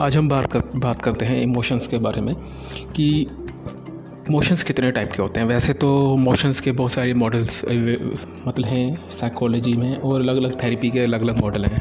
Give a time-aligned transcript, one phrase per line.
[0.00, 2.34] आज हम बात कर, बात करते हैं इमोशंस के बारे में
[2.94, 3.06] कि
[4.28, 7.60] इमोशंस कितने टाइप के होते हैं। वैसे तो मोशंस के बहुत सारे मॉडल्स
[8.46, 11.78] मतलब हैं साइकोलॉजी में और अलग अलग थेरेपी के अलग अलग मॉडल हैं।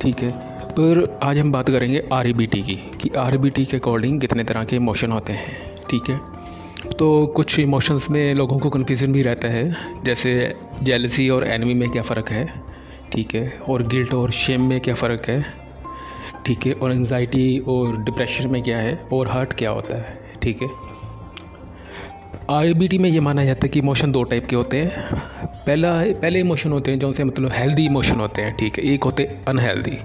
[0.00, 0.30] ठीक है,
[0.70, 5.12] पर आज हम बात करेंगे आर की, कि आर के अकॉर्डिंग कितने तरह के इमोशन
[5.12, 5.56] होते हैं।
[5.90, 6.20] ठीक है
[6.98, 9.64] तो कुछ इमोशंस में लोगों को कन्फ्यूज़न भी रहता है,
[10.04, 12.46] जैसे जेलसी और एनमी में क्या फ़र्क है।
[13.12, 15.61] ठीक है, और गिल्ट और शेम में क्या फ़र्क है।
[16.46, 16.72] ठीक है?
[16.72, 18.94] और एनजाइटी और डिप्रेशन में क्या है?
[19.12, 20.20] और हर्ट क्या होता है?
[20.42, 20.68] ठीक है?
[22.50, 24.90] आर में ये माना जाता है कि इमोशन दो टाइप के होते हैं।
[25.66, 28.84] पहला पहले इमोशन होते हैं जो से मतलब हेल्दी इमोशन होते हैं, ठीक है?
[28.84, 29.98] एक होते अनहेल्दी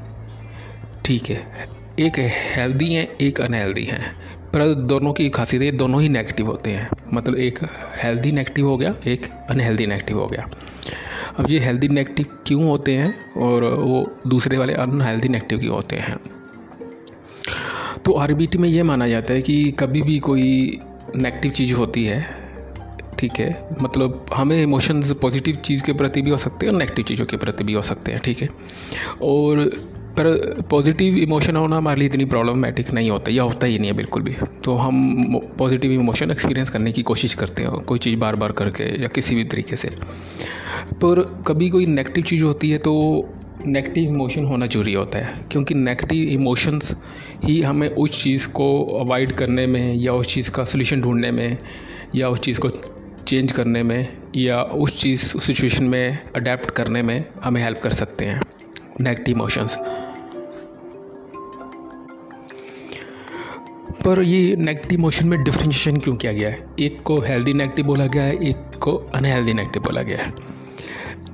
[1.05, 1.67] ठीक है?
[2.00, 2.13] एक
[2.55, 4.16] हेल्दी हैं, एक अनहेल्दी हैं।
[4.53, 7.59] पर दोनों की खासियत है, दोनों ही नेगेटिव होते हैं। मतलब एक
[8.03, 10.50] हेल्दी नेगेटिव हो गया, एक अनहेल्दी नेगेटिव हो गया।
[11.36, 13.31] अब ये हेल्दी नेगेटिव क्यों होते हैं?
[13.31, 16.17] और वो दूसरे वाले अनहेल्दी नेगेटिव क्यों होते हैं?
[18.06, 20.80] तो आरबीटी में ये माना जाता है कि कभी भी कोई
[21.16, 22.28] नेगेटिव चीज़ होती है,
[23.20, 23.70] ठीक है?
[23.81, 27.38] मतलब हमें इमोशंस पॉजिटिव चीज़ के प्रति भी हो सकते हैं और नेगेटिव चीज़ों के
[27.38, 28.50] प्रति भी हो सकते हैं, ठीक है?
[29.22, 29.72] और
[30.18, 33.96] पर पॉजिटिव इमोशन होना हमारे लिए इतनी प्रॉब्लमेटिक नहीं होता, या होता ही नहीं है
[33.98, 34.34] बिल्कुल भी।
[34.66, 38.84] तो हम पॉजिटिव इमोशन एक्सपीरियंस करने की कोशिश करते हैं, कोई चीज़ बार बार करके
[39.02, 39.90] या किसी भी तरीके से।
[41.02, 42.94] पर कभी कोई नेगेटिव चीज़ होती है तो
[43.68, 46.95] नेगेटिव इमोशन होना ज़रूरी होता है, क्योंकि नेगेटिव इमोशंस
[47.44, 48.68] ही हमें उस चीज़ को
[49.00, 51.58] अवॉइड करने में या उस चीज़ का सोल्यूशन ढूँढने में
[52.16, 52.70] या उस चीज़ को
[53.28, 57.94] चेंज करने में या उस चीज़, उस सिचुएशन में अडेप्ट करने में हमें हेल्प कर
[57.94, 58.42] सकते हैं
[59.02, 59.78] नेगेटिव इमोशंस
[64.08, 66.59] पर ये नेगेटिव मोशन में डिफ्रेंशिएशन क्यों किया गया है?
[66.80, 70.33] एक को हेल्दी नेगेटिव बोला गया है एक को अनहेल्दी नेगेटिव बोला गया है।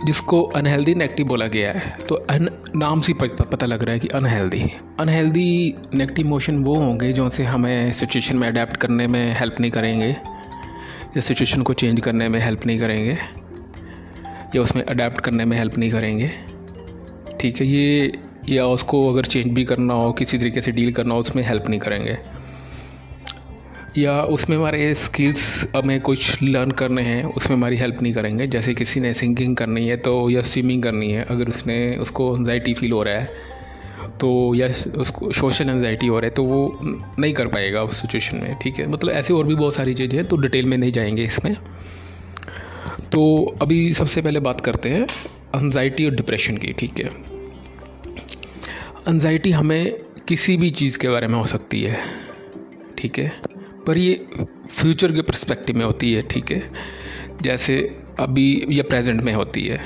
[0.05, 3.99] जिसको अनहेल्दी नेगेटिव बोला गया है तो अन नाम से पता, पता लग रहा है
[3.99, 4.63] कि अनहेल्दी
[4.99, 9.71] अनहेल्दी नेगेटिव मोशन वो होंगे जो से हमें सिचुएशन में अडेप्ट करने में हेल्प नहीं
[9.71, 13.17] करेंगे या सिचुएशन को चेंज करने में हेल्प नहीं करेंगे
[14.55, 16.31] या उसमें अडेप्ट करने में हेल्प नहीं करेंगे।
[17.39, 18.11] ठीक है ये
[18.49, 21.69] या उसको अगर चेंज भी करना हो किसी तरीके से डील करना हो उसमें हेल्प
[21.69, 22.17] नहीं करेंगे।
[23.97, 28.73] या उसमें हमारे स्किल्स हमें कुछ लर्न करने हैं, उसमें हमारी हेल्प नहीं करेंगे। जैसे
[28.73, 32.91] किसी ने सिंगिंग करनी है तो या स्विमिंग करनी है, अगर उसने, उसको एनजाइटी फील
[32.91, 33.51] हो रहा है
[34.19, 34.67] तो या
[34.97, 36.79] उसको सोशल एनजाइटी हो रहा है तो वो
[37.19, 38.87] नहीं कर पाएगा उस सिचुएशन में, ठीक है?
[38.87, 41.55] मतलब ऐसी और भी बहुत सारी चीज़ें हैं तो डिटेल में नहीं जाएँगे इसमें।
[43.11, 45.07] तो अभी सबसे पहले बात करते हैं
[45.55, 47.09] एनजाइटी और डिप्रेशन की, ठीक है?
[49.09, 51.97] एनजाइटी हमें किसी भी चीज़ के बारे में हो सकती है,
[52.97, 53.31] ठीक है?
[53.87, 54.25] पर ये
[54.71, 56.71] फ्यूचर के परस्पेक्टिव में होती है, ठीक है?
[57.41, 57.77] जैसे
[58.19, 59.81] अभी या प्रेजेंट में होती है,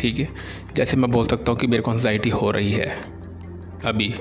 [0.00, 0.28] ठीक है?
[0.76, 2.96] जैसे मैं बोल सकता हूँ कि मेरे को एनजाइटी हो रही है
[3.84, 4.14] अभी।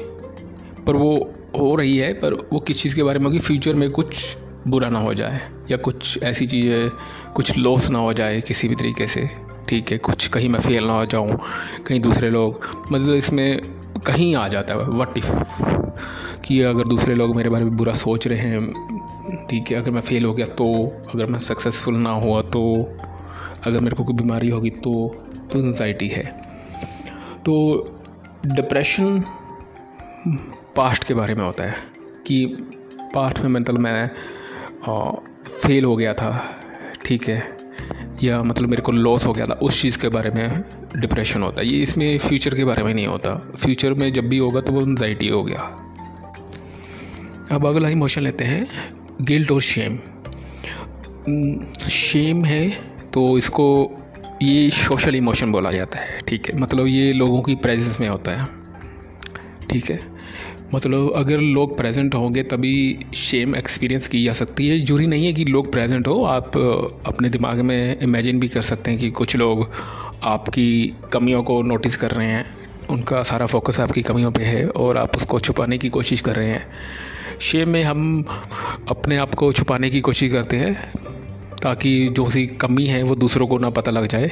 [0.88, 3.40] पर वो हो रही है, पर वो किस चीज़ के बारे में होगी?
[3.40, 4.38] फ्यूचर में कुछ
[4.68, 5.40] बुरा ना हो जाए,
[5.72, 6.90] या कुछ ऐसी चीज़ें,
[7.36, 9.30] कुछ लॉस ना हो जाए किसी भी तरीके से,
[9.70, 9.98] ठीक है?
[9.98, 11.38] कुछ कहीं मैं फेल ना हो जाऊँ,
[11.88, 12.62] कहीं दूसरे लोग
[12.92, 13.62] मतलब इसमें
[14.08, 15.32] कहीं आ जाता है वट इफ़
[16.42, 18.93] कि अगर दूसरे लोग मेरे बारे में बुरा सोच रहे हैं
[19.50, 20.66] ठीक है, अगर मैं फेल हो गया तो
[21.14, 22.62] अगर मैं सक्सेसफुल ना हुआ तो
[23.66, 24.94] अगर मेरे को कोई बीमारी होगी तो
[25.52, 26.24] तो एनजाइटी है।
[27.46, 27.54] तो
[28.46, 29.20] डिप्रेशन
[30.76, 31.76] पास्ट के बारे में होता है
[32.28, 32.46] कि
[33.16, 34.10] पास्ट में मतलब मैं
[35.58, 36.32] फेल हो गया था,
[37.06, 37.42] ठीक है,
[38.24, 40.64] या मतलब मेरे को लॉस हो गया था, उस चीज़ के बारे में
[40.96, 44.38] डिप्रेशन होता है। ये इसमें फ्यूचर के बारे में नहीं होता। फ्यूचर में जब भी
[44.38, 45.60] होगा तो वो एनजाइटी हो गया।
[47.52, 48.68] अब अगला इमोशन लेते हैं।
[49.24, 49.98] गिल्ट और शेम।
[51.90, 52.70] शेम है
[53.14, 53.66] तो इसको
[54.42, 56.60] ये सोशल इमोशन बोला जाता है, ठीक है?
[56.60, 58.46] मतलब ये लोगों की प्रेजेंस में होता है,
[59.70, 60.00] ठीक है?
[60.74, 65.34] मतलब अगर लोग प्रेजेंट होंगे तभी शेम एक्सपीरियंस की जा सकती है। ज़रूरी नहीं है
[65.34, 66.58] कि लोग प्रेजेंट हो, आप
[67.06, 69.70] अपने दिमाग में इमेजिन भी कर सकते हैं कि कुछ लोग
[70.24, 72.46] आपकी कमियों को नोटिस कर रहे हैं,
[72.90, 76.50] उनका सारा फोकस आपकी कमियों पे है और आप उसको छुपाने की कोशिश कर रहे
[76.50, 76.66] हैं।
[77.42, 78.24] शेम में हम
[78.90, 80.74] अपने आप को छुपाने की कोशिश करते हैं,
[81.64, 84.32] ताकि जो सी कमी है वो दूसरों को ना पता लग जाए।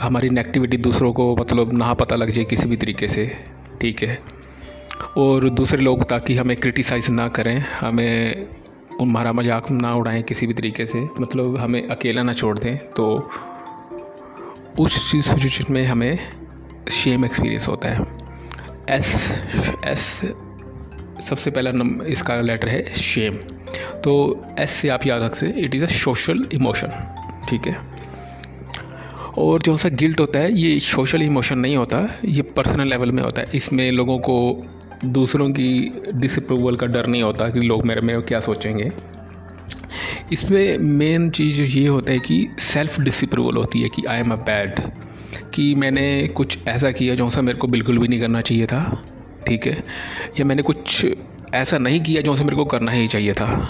[0.00, 3.26] हमारी नेगेटिविटी दूसरों को मतलब ना पता लग जाए किसी भी तरीके से,
[3.80, 4.18] ठीक है?
[5.16, 8.46] और दूसरे लोग ताकि हमें क्रिटिसाइज़ ना करें, हमें
[9.00, 13.06] हमारा मज़ाक ना उड़ाएँ किसी भी तरीके से मतलब हमें अकेला ना छोड़ दें तो
[14.78, 16.18] उस चीज़ सिचुएशन में हमें
[16.92, 18.06] शेम एक्सपीरियंस होता है।
[18.90, 19.14] एस
[19.84, 20.20] एस
[21.20, 23.34] सबसे पहला नंबर इसका लेटर है शेम
[24.04, 26.88] तो एस से आप याद रखते it is a social emotion
[27.48, 27.76] ठीक है?
[29.38, 33.22] और जो सा गिल्ट होता है, ये सोशल इमोशन नहीं होता, ये पर्सनल लेवल में
[33.22, 33.48] होता है.
[33.54, 34.62] इसमें लोगों को,
[35.04, 38.90] दूसरों की डिसअप्रूवल का डर नहीं होता कि लोग मेरे में क्या सोचेंगे.
[40.32, 44.36] इसमें मेन चीज़ ये होता है कि सेल्फ डिसअप्रूवल होती है कि आई एम अ
[44.36, 44.80] बैड
[45.54, 49.04] कि मैंने कुछ ऐसा किया जो सा मेरे को बिल्कुल भी नहीं करना चाहिए था.
[49.46, 49.84] ठीक है?
[50.40, 51.06] या मैंने कुछ
[51.54, 53.68] ऐसा नहीं किया जो सा मेरे को करना ही चाहिए था?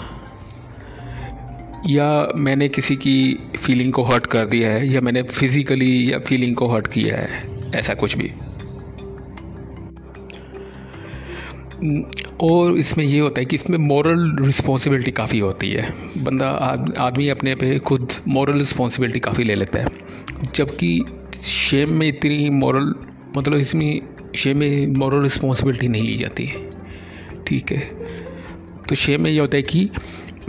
[1.87, 6.55] या मैंने किसी की फीलिंग को हर्ट कर दिया है, या मैंने फिज़िकली या फीलिंग
[6.55, 7.43] को हर्ट किया है?
[7.75, 8.31] ऐसा कुछ भी।
[12.41, 16.49] और इसमें ये होता है कि इसमें मॉरल रिस्पॉन्सिबिलिटी काफ़ी होती है। बंदा
[16.97, 19.87] आदमी अपने पे खुद मॉरल रिस्पॉन्सिबिलिटी काफ़ी ले लेता है।
[20.55, 21.05] जबकि
[21.41, 22.95] शेम में इतनी मॉरल
[23.37, 24.01] मतलब इसमें
[24.37, 26.69] शेम में मॉरल रिस्पॉन्सिबिलिटी नहीं ली जाती है।
[27.47, 27.79] ठीक है?
[28.89, 29.89] तो शेम में ये होता है कि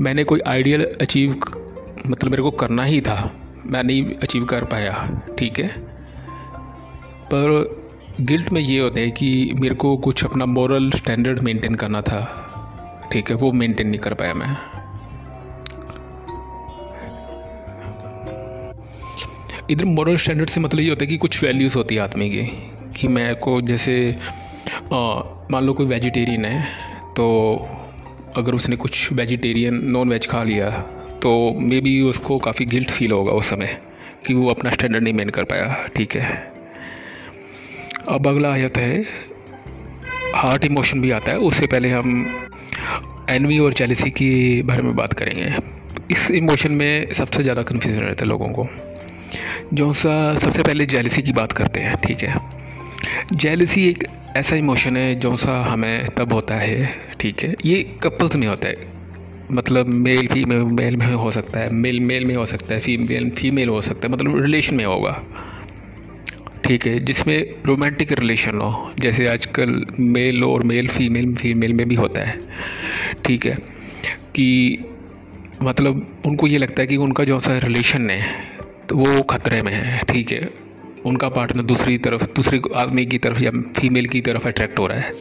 [0.00, 1.30] मैंने कोई आइडियल अचीव
[2.06, 3.32] मतलब मेरे को करना ही था,
[3.66, 5.68] मैं नहीं अचीव कर पाया, ठीक है?
[7.32, 7.78] पर
[8.20, 12.20] गिल्ट में ये होता है कि मेरे को कुछ अपना मॉरल स्टैंडर्ड मेंटेन करना था,
[13.12, 13.36] ठीक है?
[13.36, 14.56] वो मेंटेन नहीं कर पाया मैं।
[19.70, 22.72] इधर मॉरल स्टैंडर्ड से मतलब ये होता है कि कुछ वैल्यूज़ होती है आदमी की
[22.98, 23.94] कि मेरे को जैसे
[24.92, 26.62] मान लो कोई वेजिटेरियन है
[27.16, 27.26] तो
[28.36, 30.70] अगर उसने कुछ वेजिटेरियन नॉन वेज खा लिया
[31.22, 31.30] तो
[31.60, 33.78] मे बी उसको काफ़ी गिल्ट फील होगा उस समय
[34.26, 36.52] कि वो अपना स्टैंडर्ड नहीं मेन कर पाया, ठीक है?
[38.08, 39.02] अब अगला आयत है
[40.34, 42.46] हार्ट इमोशन भी आता है, उससे पहले हम
[43.30, 45.54] एनवी और जेलिसी के बारे में बात करेंगे।
[46.10, 48.66] इस इमोशन में सबसे ज़्यादा कन्फ्यूज़न रहता है लोगों को,
[49.74, 52.57] जो सा सबसे पहले जेलिसी की बात करते हैं, ठीक है?
[53.32, 54.04] जेलिसी एक
[54.36, 57.54] ऐसा इमोशन है जो सा हमें तब होता है, ठीक है?
[57.64, 58.76] ये कपल्स में होता है।
[59.52, 63.30] मतलब मेल फीमेल मेल में हो सकता है। मेल मेल में हो सकता है। फीमेल
[63.30, 65.24] फीमेल हो सकता है। मतलब रिलेशन में होगा।
[66.64, 67.00] ठीक है?
[67.00, 72.40] जिसमें रोमांटिक रिलेशन हो। जैसे आजकल मेल और मेल फीमेल फीमेल में भी होता है।
[73.24, 73.54] ठीक है?
[74.34, 74.78] कि
[75.62, 78.22] मतलब उनको ये लगता है कि उनका जो सा रिलेशन है
[78.88, 80.67] तो वो ख़तरे में है। ठीक है?
[81.08, 84.98] उनका पार्टनर दूसरी तरफ़, दूसरे आदमी की तरफ़ या फीमेल की तरफ़ अट्रैक्ट हो रहा
[84.98, 85.12] है।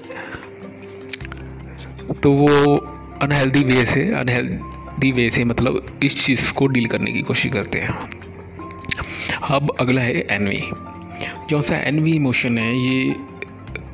[2.13, 2.75] तो वो
[3.22, 7.80] अनहेल्दी वे से अनहेल्दी वे से मतलब इस चीज़ को डील करने की कोशिश करते
[7.80, 8.10] हैं।
[9.51, 10.63] अब अगला है एनवी
[11.50, 13.16] जो सा एनवी इमोशन है, ये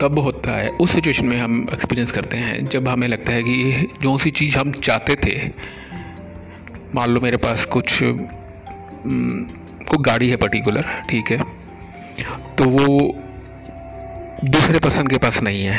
[0.01, 3.87] तब होता है, उस सिचुएशन में हम एक्सपीरियंस करते हैं, जब हमें लगता है कि
[4.01, 5.51] जो सी चीज़ हम चाहते थे,
[6.95, 11.62] मान लो मेरे पास कुछ कोई गाड़ी है पर्टिकुलर ठीक है?
[12.57, 12.97] तो वो
[14.45, 15.77] दूसरे पर्सन के पास नहीं है,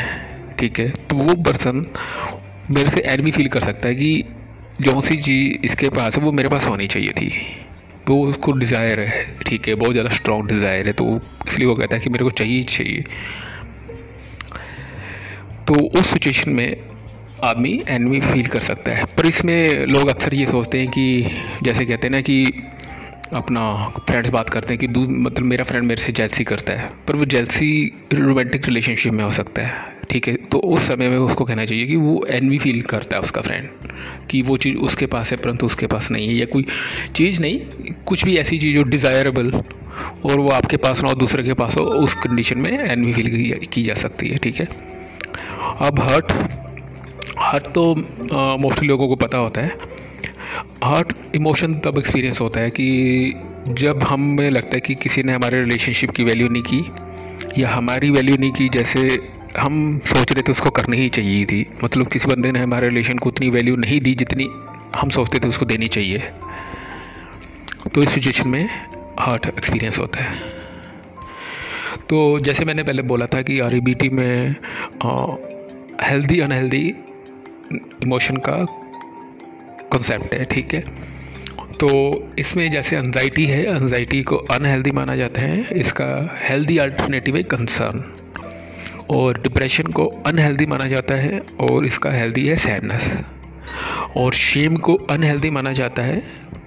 [0.58, 0.88] ठीक है?
[0.90, 1.86] तो वो पर्सन
[2.70, 4.25] मेरे से एनमी फील कर सकता है कि
[4.81, 7.31] जो सी चीज़ इसके पास है वो मेरे पास होनी चाहिए थी।
[8.08, 9.75] वो उसको डिज़ायर है, ठीक है?
[9.75, 12.64] बहुत ज़्यादा स्ट्रॉन्ग डिज़ायर है तो इसलिए वो कहता है कि मेरे को चाहिए ही
[12.64, 13.04] चाहिए।
[15.69, 16.76] तो उस सिचुएशन में
[17.44, 21.30] आदमी एनवी फील कर सकता है। पर इसमें लोग अक्सर ये सोचते हैं कि,
[21.62, 22.44] जैसे कहते हैं ना कि
[23.32, 23.62] अपना
[23.99, 27.17] फ्रेंड्स बात करते हैं कि दूध मतलब मेरा फ्रेंड मेरे से जेलसी करता है, पर
[27.17, 27.69] वो जेलसी
[28.12, 30.35] रोमांटिक रिलेशनशिप में हो सकता है, ठीक है?
[30.35, 33.69] तो उस समय में उसको कहना चाहिए कि वो एनवी फील करता है उसका फ्रेंड
[34.31, 36.67] कि वो चीज़ उसके पास है परंतु उसके पास नहीं है, या कोई
[37.14, 37.59] चीज़ नहीं,
[38.07, 41.76] कुछ भी ऐसी चीज़ हो डिज़ायरेबल और वो आपके पास ना हो, दूसरे के पास
[41.78, 44.69] हो, उस कंडीशन में एनवी फील की जा सकती है, ठीक है?
[45.81, 46.33] अब हर्ट
[47.38, 47.95] हर्ट तो
[48.59, 49.93] मोस्टली लोगों को पता होता है
[50.85, 53.33] हार्ट इमोशन तब एक्सपीरियंस होता है कि
[53.69, 58.11] जब हमें लगता है कि किसी ने हमारे रिलेशनशिप की वैल्यू नहीं की, या हमारी
[58.11, 59.09] वैल्यू नहीं की, जैसे
[59.57, 63.19] हम सोच रहे थे उसको करनी ही चाहिए थी। मतलब किसी बंदे ने हमारे रिलेशन
[63.19, 64.49] को उतनी वैल्यू नहीं दी जितनी
[64.97, 66.19] हम सोचते थे उसको देनी चाहिए।
[67.95, 68.69] तो इस सिचुएशन में
[69.21, 70.38] हार्ट एक्सपीरियंस होता है।
[72.11, 73.81] तो जैसे मैंने पहले बोला था कि आर
[74.12, 74.57] में
[76.03, 76.87] हेल्दी अनहेल्दी
[78.03, 78.64] इमोशन का
[79.94, 80.80] कॉन्सेप्ट है, ठीक है?
[81.74, 81.88] तो
[82.38, 86.06] इसमें जैसे एनजाइटी है एनजाइटी को अनहेल्दी माना जाता है, इसका
[86.42, 88.04] हेल्दी अल्टरनेटिव है कंसर्न
[89.10, 93.10] और डिप्रेशन को अनहेल्दी माना जाता है, और इसका हेल्दी है सैडनेस
[94.16, 96.16] और शेम को अनहेल्दी माना जाता है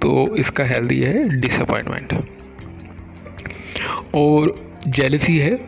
[0.01, 2.13] तो इसका हेल्दी है डिसअपॉइंटमेंट
[4.15, 4.53] और
[4.89, 5.59] जेलसी है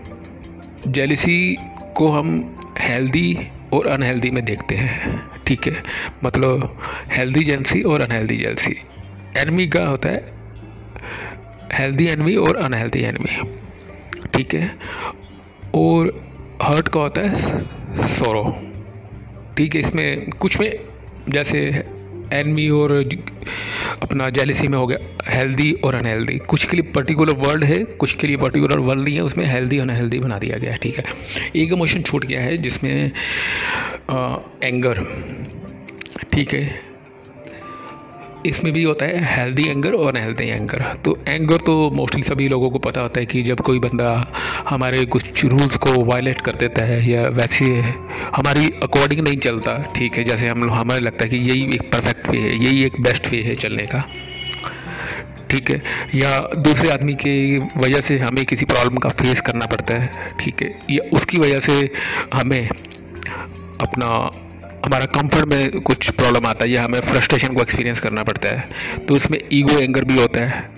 [0.88, 1.56] जेलसी
[1.98, 2.30] को हम
[2.80, 3.38] हेल्दी
[3.74, 5.39] और अनहेल्दी में देखते हैं.
[5.50, 5.82] ठीक है।
[6.24, 6.78] मतलब
[7.12, 8.76] हेल्दी जेंसी और अनहेल्दी जेंसी
[9.38, 10.20] एनमी का होता है?
[11.74, 13.36] हेल्दी एनमी और अनहेल्दी एनमी
[14.36, 14.68] ठीक है?
[15.76, 16.12] और
[16.62, 18.08] हर्ट का होता है?
[18.08, 18.44] सोरो
[19.58, 20.72] ठीक है, इसमें कुछ में
[21.30, 21.60] जैसे
[22.34, 22.92] एनमी और
[24.02, 24.98] अपना जेलिसी में हो गया।
[25.32, 29.16] हेल्दी और अनहेल्दी कुछ के लिए पर्टिकुलर वर्ड है कुछ के लिए पर्टिकुलर वर्ड नहीं
[29.16, 31.06] है उसमें हेल्दी और अनहेल्दी बना दिया गया है ठीक है?
[31.56, 33.12] एक इमोशन छूट गया है जिसमें
[34.10, 35.04] आ, एंगर
[36.34, 36.89] ठीक है?
[38.46, 42.70] इसमें भी होता है हेल्दी एंगर और अनहेल्दी एंगर तो एंगर तो मोस्टली सभी लोगों
[42.70, 44.12] को पता होता है कि जब कोई बंदा
[44.70, 47.66] हमारे कुछ रूल्स को वायलेट कर देता है या वैसे
[48.36, 52.30] हमारी अकॉर्डिंग नहीं चलता, ठीक है, जैसे हम, हमें लगता है कि यही एक परफेक्ट
[52.30, 54.04] वे है, यही एक बेस्ट वे है चलने का,
[55.52, 55.82] ठीक है,
[56.16, 60.62] या दूसरे आदमी की वजह से हमें किसी प्रॉब्लम का फेस करना पड़ता है, ठीक
[60.64, 61.90] है, या उसकी वजह से
[62.34, 62.70] हमें
[63.82, 64.10] अपना
[64.86, 69.06] हमारा कंफर्ट में कुछ प्रॉब्लम आता है, या हमें फ्रस्ट्रेशन को एक्सपीरियंस करना पड़ता है।
[69.08, 70.70] तो इसमें ईगो एंगर भी होता है।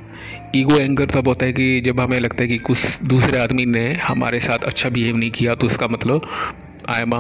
[0.56, 3.92] ईगो एंगर तब होता है कि जब हमें लगता है कि कुछ दूसरे आदमी ने
[3.94, 6.28] हमारे साथ अच्छा बिहेव नहीं किया तो उसका मतलब
[6.90, 7.16] आई एम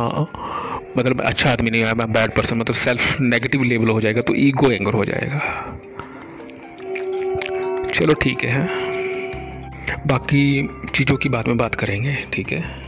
[0.97, 4.35] मतलब अच्छा आदमी नहीं आई एम बैड पर्सन मतलब सेल्फ नेगेटिव लेवल हो जाएगा तो
[4.35, 5.39] ईगो एंगर हो जाएगा।
[7.93, 8.65] चलो ठीक है।
[10.07, 12.80] बाकी चीज़ों की बात में बात करेंगे, ठीक है?